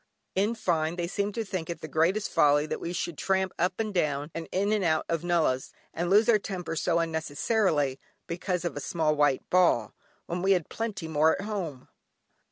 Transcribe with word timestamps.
In 0.33 0.55
fine, 0.55 0.95
they 0.95 1.05
seemed 1.05 1.35
to 1.35 1.45
think 1.45 1.69
it 1.69 1.81
the 1.81 1.87
greatest 1.87 2.31
folly 2.31 2.65
that 2.65 2.79
we 2.81 2.91
should 2.91 3.19
tramp 3.19 3.53
up 3.59 3.79
and 3.79 3.93
down, 3.93 4.31
and 4.33 4.49
in 4.51 4.71
and 4.71 4.83
out 4.83 5.05
of 5.07 5.23
nullahs, 5.23 5.71
and 5.93 6.09
lose 6.09 6.27
our 6.27 6.39
tempers 6.39 6.81
so 6.81 6.97
unnecessarily, 6.97 7.99
because 8.25 8.65
of 8.65 8.75
a 8.75 8.79
small 8.79 9.15
white 9.15 9.47
ball, 9.51 9.93
when 10.25 10.41
we 10.41 10.53
had 10.53 10.69
plenty 10.69 11.07
more 11.07 11.33
at 11.33 11.41
home. 11.45 11.87